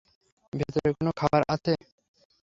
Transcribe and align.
ভেতরে 0.53 0.89
কোনো 0.97 1.11
খাবার 1.19 1.41
আছে? 1.55 1.73